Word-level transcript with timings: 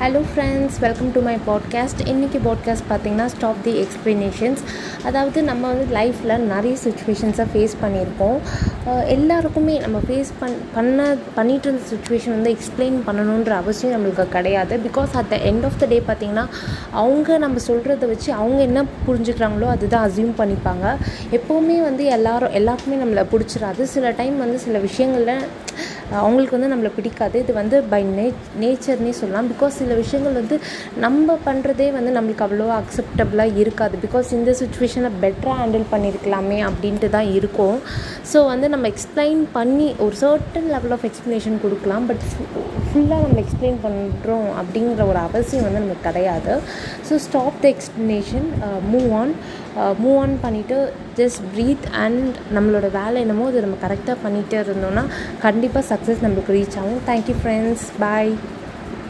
Hello 0.00 0.20
friends 0.30 0.78
welcome 0.80 1.10
to 1.12 1.20
my 1.20 1.38
podcast 1.46 2.00
இன்றைக்கி 2.04 2.38
podcast 2.44 2.86
பார்த்திங்கன்னா 2.88 3.26
stop 3.26 3.60
the 3.62 3.72
explanations 3.82 4.62
அதாவது 5.02 5.42
நம்ம 5.42 5.68
வந்து 5.68 5.94
லைஃப்பில் 5.94 6.36
நிறைய 6.36 6.76
சுச்சுவேஷன்ஸை 6.84 7.46
ஃபேஸ் 7.54 7.74
பண்ணியிருப்போம் 7.82 8.38
எல்லாருக்குமே 9.06 9.78
நம்ம 9.78 9.98
ஃபேஸ் 10.08 10.30
பண் 10.38 10.56
பண்ண 10.74 11.16
பண்ணிட்டு 11.34 11.68
இருந்த 11.68 11.82
சுச்சுவேஷன் 11.94 12.30
வந்து 12.30 12.56
எக்ஸ்பிளைன் 12.56 12.98
பண்ணணுன்ற 13.06 13.48
அவசியம் 13.48 13.94
நம்மளுக்கு 13.94 14.28
கிடையாது. 14.28 14.76
Because 14.76 15.12
at 15.12 15.28
the 15.28 15.36
end 15.36 15.64
of 15.64 15.78
the 15.78 15.86
day 15.86 16.02
பார்த்திங்கன்னா 16.08 16.46
அவங்க 16.90 17.38
நம்ம 17.38 17.60
சொல்கிறத 17.66 18.06
வச்சு 18.06 18.32
அவங்க 18.32 18.62
என்ன 18.62 18.84
புரிஞ்சுக்கிறாங்களோ 19.06 19.66
அதுதான் 19.66 20.10
அசியூம் 20.10 20.34
பண்ணிப்பாங்க. 20.38 20.96
எப்போவுமே 21.32 21.82
வந்து 21.82 22.04
எல்லாரும் 22.04 22.52
எல்லாருக்குமே 22.52 22.96
நம்மளை 23.04 23.26
பிடிச்சிடாது 23.32 23.82
சில 23.82 24.10
டைம் 24.10 24.38
வந்து 24.38 24.58
சில 24.58 24.78
விஷயங்களில் 24.78 25.46
அவங்களுக்கு 26.20 26.56
வந்து 26.56 26.70
நம்மளை 26.72 26.90
பிடிக்காது. 26.96 27.36
இது 27.44 27.52
வந்து 27.60 27.76
பை 27.92 28.02
நே 28.18 28.26
நேச்சர்னே 28.62 29.12
சொல்லலாம். 29.20 29.48
பிகாஸ் 29.52 29.78
சில 29.80 29.94
விஷயங்கள் 30.02 30.38
வந்து 30.40 30.58
நம்ம 31.04 31.38
பண்ணுறதே 31.48 31.88
வந்து 31.98 32.12
நம்மளுக்கு 32.16 32.46
அவ்வளோ 32.46 32.68
அக்செப்டபுளாக 32.80 33.58
இருக்காது. 33.64 33.94
பிகாஸ் 34.06 34.34
இந்த 34.38 34.54
சுச்சுவேஷனில் 34.62 35.18
பெட்டராக 35.24 35.58
ஹேண்டில் 35.62 35.86
பண்ணியிருக்கலாமே 35.94 36.60
அப்படின்ட்டு 36.70 37.10
தான் 37.16 37.30
இருக்கும். 37.38 37.78
ஸோ 38.32 38.40
வந்து 38.52 38.68
நம்ம 38.74 38.88
எக்ஸ்பிளைன் 38.94 39.42
பண்ணி 39.58 39.88
ஒரு 40.06 40.16
சர்டன் 40.24 40.70
லெவல் 40.74 40.94
ஆஃப் 40.98 41.06
எக்ஸ்ப்ளனேஷன் 41.10 41.62
கொடுக்கலாம். 41.66 42.06
பட் 42.10 42.24
ஃபுல்லாக 42.94 43.22
நம்ம 43.26 43.40
எக்ஸ்பிளைன் 43.42 43.78
பண்ணுறோம் 43.84 44.48
அப்படிங்கிற 44.60 45.04
ஒரு 45.12 45.20
அவசியம் 45.26 45.64
வந்து 45.66 45.80
நமக்கு 45.84 46.06
கிடையாது. 46.08 46.52
So 47.08 47.14
stop 47.26 47.56
the 47.62 47.66
explanation 47.74 48.46
move 48.92 49.08
on 49.20 49.32
move 50.02 50.18
on 50.24 50.34
பண்ணிவிட்டு 50.44 50.76
ஜஸ்ட் 51.20 51.40
ப்ரீத் 51.54 51.86
அண்ட் 52.04 52.34
நம்மளோட 52.56 52.88
வேலை 53.00 53.16
என்னமோ 53.24 53.46
அதை 53.50 53.62
நம்ம 53.66 53.78
கரெக்டாக 53.86 54.16
பண்ணிகிட்டே 54.24 54.60
இருந்தோம்னா 54.66 55.04
கண்டிப்பாக 55.46 55.84
சக்ஸஸ் 55.92 56.22
நம்மளுக்கு 56.26 56.56
ரீச் 56.58 56.78
ஆகும். 56.82 57.00
Thank you 57.10 57.36
friends 57.40 57.86
bye 58.04 58.32